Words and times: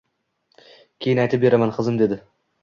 Keyin 1.05 1.21
aytib 1.27 1.45
beraman 1.45 1.75
qizim 1.77 2.01
dedi 2.01 2.19